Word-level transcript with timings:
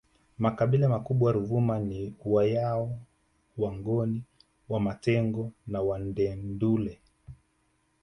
Makabila 0.39 0.89
makubwa 0.89 1.31
Ruvuma 1.31 1.79
ni 1.79 2.13
Wayao 2.25 2.99
Wangoni 3.57 4.23
Wamatengo 4.69 5.51
na 5.67 5.81
Wandendeule 5.81 6.99